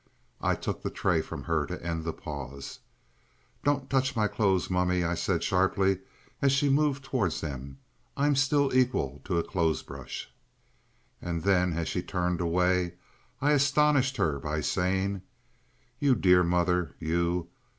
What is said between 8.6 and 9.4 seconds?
equal to